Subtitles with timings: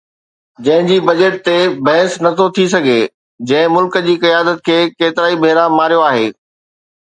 [0.67, 1.53] جنهن جي بجيٽ تي
[1.87, 3.03] بحث نه ٿو ٿي سگهي،
[3.51, 6.27] جنهن ملڪ جي قيادت کي ڪيترائي ڀيرا ماريو آهي